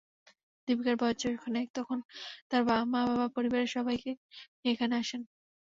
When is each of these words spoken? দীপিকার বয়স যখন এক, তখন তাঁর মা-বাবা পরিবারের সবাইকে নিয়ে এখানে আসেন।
দীপিকার 0.67 0.95
বয়স 0.99 1.17
যখন 1.25 1.53
এক, 1.57 1.67
তখন 1.77 1.97
তাঁর 2.49 2.61
মা-বাবা 2.85 3.27
পরিবারের 3.35 3.73
সবাইকে 3.75 4.11
নিয়ে 4.55 4.73
এখানে 4.73 4.93
আসেন। 5.01 5.21